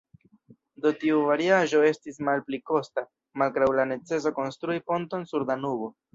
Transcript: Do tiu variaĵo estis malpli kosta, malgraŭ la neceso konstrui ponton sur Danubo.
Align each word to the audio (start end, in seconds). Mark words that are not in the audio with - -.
Do 0.85 0.91
tiu 1.03 1.19
variaĵo 1.27 1.81
estis 1.89 2.17
malpli 2.29 2.61
kosta, 2.71 3.05
malgraŭ 3.43 3.69
la 3.81 3.87
neceso 3.93 4.33
konstrui 4.41 4.83
ponton 4.91 5.31
sur 5.35 5.49
Danubo. 5.53 5.93